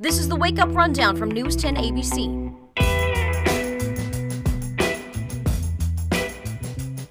[0.00, 2.54] This is the Wake Up Rundown from News 10 ABC.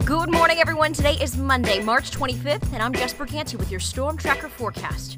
[0.06, 0.94] Good morning, everyone.
[0.94, 5.18] Today is Monday, March 25th, and I'm Jess Berganti with your Storm Tracker forecast.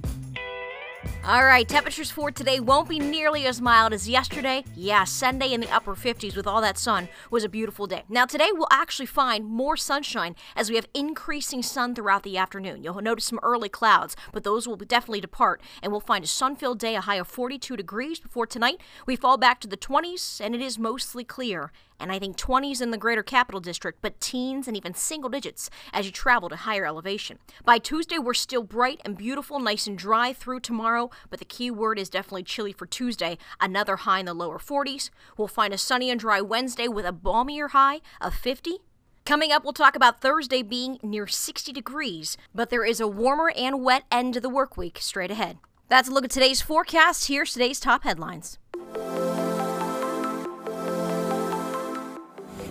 [1.30, 4.64] All right, temperatures for today won't be nearly as mild as yesterday.
[4.76, 8.02] Yeah, Sunday in the upper 50s with all that sun was a beautiful day.
[8.10, 12.82] Now, today we'll actually find more sunshine as we have increasing sun throughout the afternoon.
[12.82, 16.56] You'll notice some early clouds, but those will definitely depart, and we'll find a sun
[16.56, 18.82] filled day, a high of 42 degrees before tonight.
[19.06, 22.82] We fall back to the 20s, and it is mostly clear and I think 20s
[22.82, 26.56] in the greater capital district, but teens and even single digits as you travel to
[26.56, 27.40] higher elevation.
[27.66, 31.72] By Tuesday, we're still bright and beautiful, nice and dry through tomorrow, but the key
[31.72, 35.10] word is definitely chilly for Tuesday, another high in the lower 40s.
[35.38, 38.80] We'll find a sunny and dry Wednesday with a balmier high of 50.
[39.26, 43.52] Coming up, we'll talk about Thursday being near 60 degrees, but there is a warmer
[43.56, 45.60] and wet end to the work week straight ahead.
[45.88, 47.28] That's a look at today's forecast.
[47.28, 48.58] Here's today's top headlines.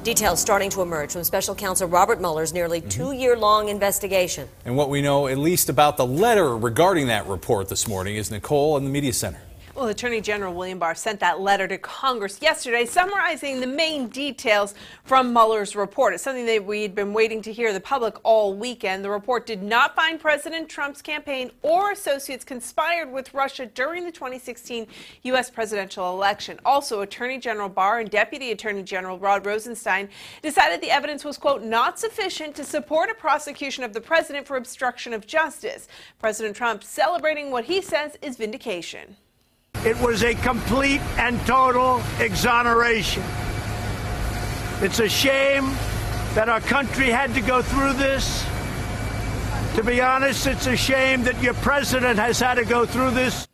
[0.05, 2.89] Details starting to emerge from special counsel Robert Mueller's nearly mm-hmm.
[2.89, 4.49] two year long investigation.
[4.65, 8.31] And what we know, at least about the letter regarding that report this morning, is
[8.31, 9.41] Nicole in the Media Center.
[9.79, 14.75] Well, Attorney General William Barr sent that letter to Congress yesterday summarizing the main details
[15.05, 16.15] from Mueller's report.
[16.15, 19.05] It's something that we'd been waiting to hear the public all weekend.
[19.05, 24.11] The report did not find President Trump's campaign or associates conspired with Russia during the
[24.11, 24.89] 2016
[25.23, 25.49] U.S.
[25.49, 26.59] presidential election.
[26.65, 30.09] Also, Attorney General Barr and Deputy Attorney General Rod Rosenstein
[30.43, 34.57] decided the evidence was, quote, not sufficient to support a prosecution of the president for
[34.57, 35.87] obstruction of justice.
[36.19, 39.15] President Trump celebrating what he says is vindication.
[39.85, 43.23] It was a complete and total exoneration.
[44.81, 45.65] It's a shame
[46.35, 48.45] that our country had to go through this.
[49.75, 53.48] To be honest, it's a shame that your president has had to go through this.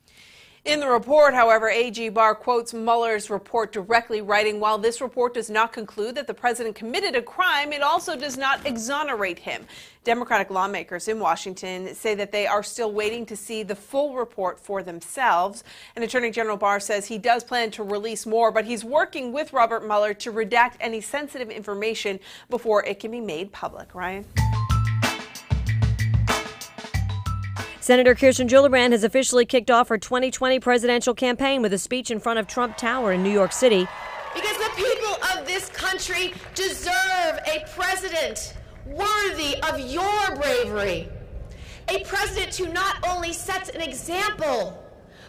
[0.65, 5.51] In the report, however, AG Barr quotes Mueller's report directly, writing, While this report does
[5.51, 9.67] not conclude that the president committed a crime, it also does not exonerate him.
[10.05, 14.58] Democratic lawmakers in Washington say that they are still waiting to see the full report
[14.58, 15.64] for themselves.
[15.97, 19.52] And Attorney General Barr says he does plan to release more, but he's working with
[19.52, 23.95] Robert Mueller to redact any sensitive information before it can be made public.
[23.95, 24.25] Ryan?
[27.84, 32.18] Senator Kirsten Gillibrand has officially kicked off her 2020 presidential campaign with a speech in
[32.18, 33.86] front of Trump Tower in New York City.
[34.33, 36.95] Because the people of this country deserve
[37.46, 38.55] a president
[38.86, 41.11] worthy of your bravery.
[41.90, 44.83] A president who not only sets an example,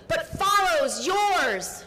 [0.08, 1.84] but follows yours.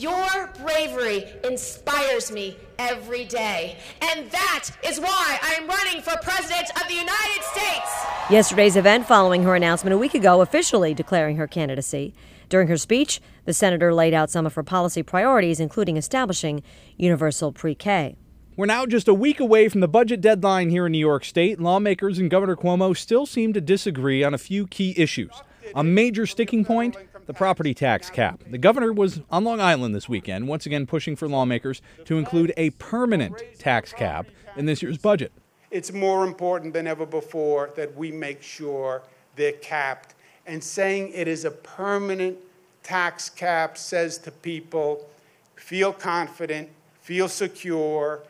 [0.00, 3.76] Your bravery inspires me every day.
[4.00, 8.06] And that is why I'm running for President of the United States.
[8.30, 12.14] Yesterday's event following her announcement a week ago officially declaring her candidacy.
[12.48, 16.62] During her speech, the senator laid out some of her policy priorities, including establishing
[16.96, 18.16] universal pre K.
[18.56, 21.60] We're now just a week away from the budget deadline here in New York State.
[21.60, 25.42] Lawmakers and Governor Cuomo still seem to disagree on a few key issues.
[25.74, 26.96] A major sticking point
[27.30, 28.42] the property tax cap.
[28.50, 32.52] The governor was on Long Island this weekend, once again pushing for lawmakers to include
[32.56, 34.26] a permanent tax cap
[34.56, 35.30] in this year's budget.
[35.70, 39.02] It's more important than ever before that we make sure
[39.36, 40.16] they're capped.
[40.44, 42.36] And saying it is a permanent
[42.82, 45.08] tax cap says to people,
[45.54, 46.68] feel confident,
[47.00, 48.24] feel secure.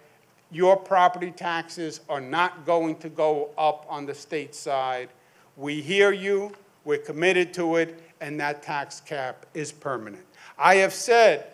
[0.50, 5.08] Your property taxes are not going to go up on the state side.
[5.56, 6.52] We hear you,
[6.84, 10.24] we're committed to it, and that tax cap is permanent.
[10.58, 11.46] I have said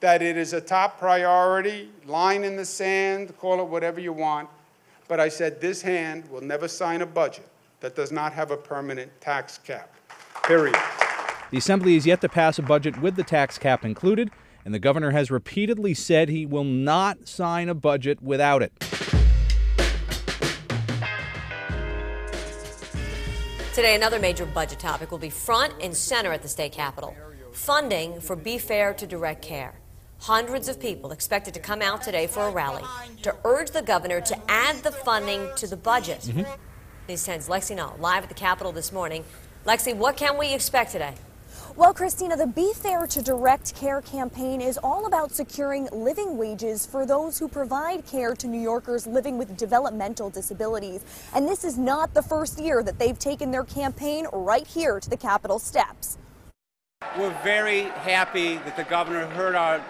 [0.00, 4.48] that it is a top priority, line in the sand, call it whatever you want,
[5.08, 7.48] but I said this hand will never sign a budget
[7.80, 9.92] that does not have a permanent tax cap.
[10.44, 10.76] Period.
[11.50, 14.30] The Assembly is yet to pass a budget with the tax cap included,
[14.64, 18.72] and the governor has repeatedly said he will not sign a budget without it.
[23.78, 27.14] Today, another major budget topic will be front and center at the state capitol
[27.52, 29.78] funding for Be Fair to Direct Care.
[30.18, 32.82] Hundreds of people expected to come out today for a rally
[33.22, 36.22] to urge the governor to add the funding to the budget.
[36.22, 36.50] Mm-hmm.
[37.08, 39.22] News 10's Lexi Null live at the Capitol this morning.
[39.64, 41.14] Lexi, what can we expect today?
[41.78, 46.84] Well, Christina, the Be Fair to Direct Care campaign is all about securing living wages
[46.84, 51.04] for those who provide care to New Yorkers living with developmental disabilities.
[51.36, 55.08] And this is not the first year that they've taken their campaign right here to
[55.08, 56.18] the Capitol steps.
[57.16, 59.80] We're very happy that the governor heard our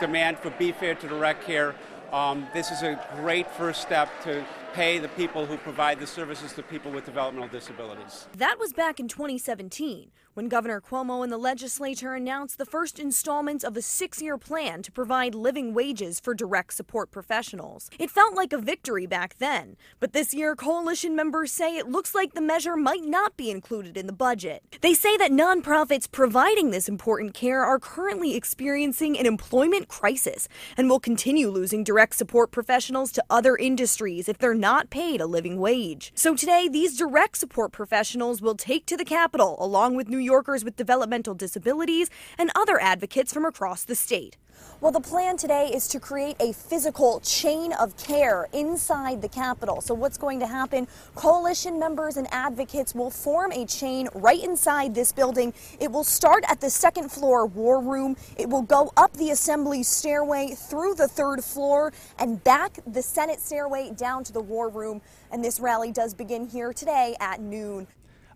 [0.00, 1.76] demand for Be Fair to Direct Care.
[2.10, 4.44] Um, this is a great first step to
[4.76, 8.28] pay the people who provide the services to people with developmental disabilities.
[8.36, 13.64] That was back in 2017 when Governor Cuomo and the legislature announced the first installments
[13.64, 17.88] of a six year plan to provide living wages for direct support professionals.
[17.98, 22.14] It felt like a victory back then, but this year, coalition members say it looks
[22.14, 24.62] like the measure might not be included in the budget.
[24.82, 30.90] They say that nonprofits providing this important care are currently experiencing an employment crisis and
[30.90, 35.58] will continue losing direct support professionals to other industries if they're not paid a living
[35.58, 36.12] wage.
[36.14, 40.64] So today, these direct support professionals will take to the Capitol along with New Yorkers
[40.64, 44.36] with developmental disabilities and other advocates from across the state.
[44.78, 49.80] Well, the plan today is to create a physical chain of care inside the Capitol.
[49.80, 50.86] So, what's going to happen?
[51.14, 55.54] Coalition members and advocates will form a chain right inside this building.
[55.80, 58.16] It will start at the second floor war room.
[58.36, 63.40] It will go up the assembly stairway through the third floor and back the Senate
[63.40, 65.00] stairway down to the war room.
[65.32, 67.86] And this rally does begin here today at noon.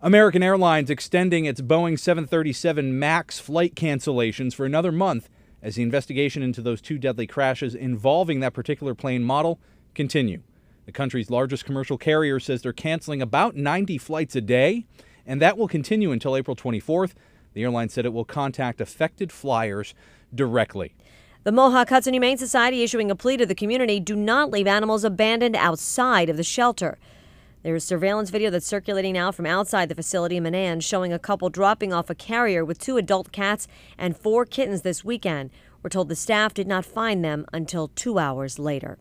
[0.01, 5.29] American Airlines extending its Boeing 737 MAX flight cancellations for another month
[5.63, 9.61] as the investigation into those two deadly crashes involving that particular plane model
[9.95, 10.43] continue.
[10.87, 14.87] The country's largest commercial carrier says they're canceling about 90 flights a day,
[15.27, 17.13] and that will continue until April 24th.
[17.53, 19.95] The airline said it will contact affected flyers
[20.35, 20.95] directly.
[21.43, 25.05] The Mohawk Hudson Humane Society issuing a plea to the community do not leave animals
[25.05, 26.99] abandoned outside of the shelter.
[27.63, 31.19] There is surveillance video that's circulating now from outside the facility in Menands showing a
[31.19, 33.69] couple dropping off a carrier with two adult cats
[33.99, 35.51] and four kittens this weekend.
[35.83, 38.97] We're told the staff did not find them until two hours later.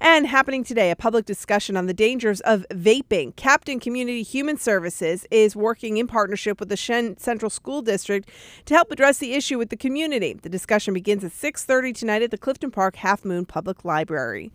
[0.00, 3.36] And happening today, a public discussion on the dangers of vaping.
[3.36, 8.26] Captain Community Human Services is working in partnership with the Shen Central School District
[8.64, 10.32] to help address the issue with the community.
[10.32, 14.50] The discussion begins at 6:30 tonight at the Clifton Park Half Moon Public Library.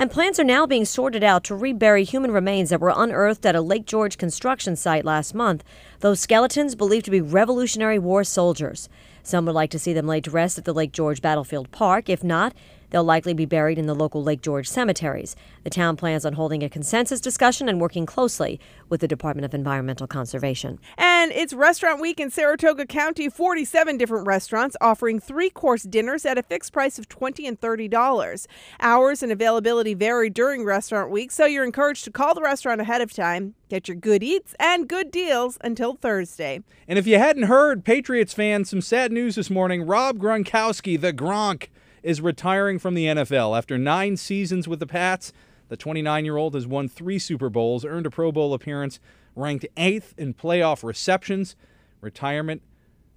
[0.00, 3.56] And plans are now being sorted out to rebury human remains that were unearthed at
[3.56, 5.64] a Lake George construction site last month.
[5.98, 8.88] Those skeletons believed to be Revolutionary War soldiers.
[9.24, 12.08] Some would like to see them laid to rest at the Lake George Battlefield Park.
[12.08, 12.54] If not,
[12.90, 15.36] They'll likely be buried in the local Lake George cemeteries.
[15.64, 18.58] The town plans on holding a consensus discussion and working closely
[18.88, 20.78] with the Department of Environmental Conservation.
[20.96, 23.28] And it's Restaurant Week in Saratoga County.
[23.28, 28.46] 47 different restaurants offering three course dinners at a fixed price of 20 and $30.
[28.80, 33.00] Hours and availability vary during Restaurant Week, so you're encouraged to call the restaurant ahead
[33.00, 33.54] of time.
[33.68, 36.62] Get your good eats and good deals until Thursday.
[36.86, 39.86] And if you hadn't heard, Patriots fans, some sad news this morning.
[39.86, 41.66] Rob Gronkowski, the Gronk,
[42.02, 43.58] is retiring from the NFL.
[43.58, 45.32] After nine seasons with the Pats,
[45.68, 49.00] the 29 year old has won three Super Bowls, earned a Pro Bowl appearance,
[49.38, 51.56] ranked eighth in playoff receptions.
[52.00, 52.62] Retirement,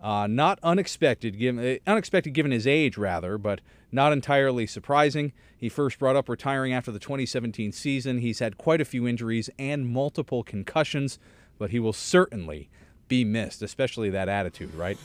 [0.02, 5.34] uh, not unexpected, given, uh, unexpected given his age, rather, but not entirely surprising.
[5.58, 8.20] He first brought up retiring after the 2017 season.
[8.20, 11.20] He's had quite a few injuries and multiple concussions,
[11.60, 12.70] but he will certainly
[13.08, 14.98] be missed, especially that attitude, right?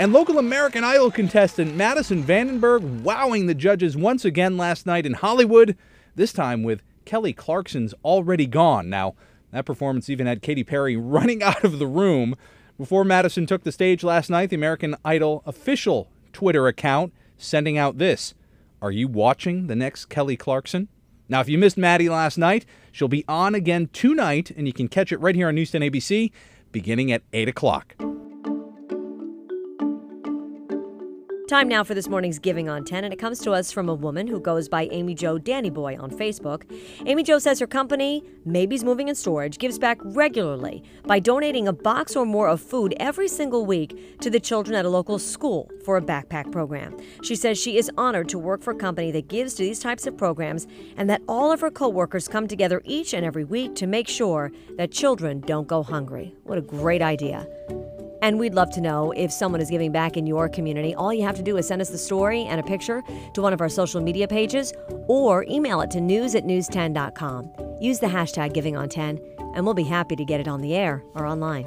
[0.00, 5.12] And local American Idol contestant Madison VanDenburg wowing the judges once again last night in
[5.12, 5.76] Hollywood,
[6.14, 8.88] this time with Kelly Clarkson's Already Gone.
[8.88, 9.14] Now,
[9.52, 12.36] that performance even had Katy Perry running out of the room.
[12.78, 17.98] Before Madison took the stage last night, the American Idol official Twitter account sending out
[17.98, 18.34] this
[18.80, 20.88] Are you watching the next Kelly Clarkson?
[21.28, 24.88] Now, if you missed Maddie last night, she'll be on again tonight, and you can
[24.88, 26.32] catch it right here on News 10 ABC
[26.72, 28.09] beginning at 8 o'clock.
[31.50, 33.94] Time now for this morning's Giving on 10, and it comes to us from a
[33.94, 36.62] woman who goes by Amy Jo Danny Boy on Facebook.
[37.06, 41.72] Amy Jo says her company, Mabey's Moving and Storage, gives back regularly by donating a
[41.72, 45.68] box or more of food every single week to the children at a local school
[45.84, 46.96] for a backpack program.
[47.24, 50.06] She says she is honored to work for a company that gives to these types
[50.06, 53.88] of programs and that all of her coworkers come together each and every week to
[53.88, 56.32] make sure that children don't go hungry.
[56.44, 57.48] What a great idea.
[58.22, 60.94] And we'd love to know if someone is giving back in your community.
[60.94, 63.02] All you have to do is send us the story and a picture
[63.34, 64.72] to one of our social media pages
[65.06, 67.52] or email it to news at news10.com.
[67.80, 71.26] Use the hashtag GivingOn10 and we'll be happy to get it on the air or
[71.26, 71.66] online.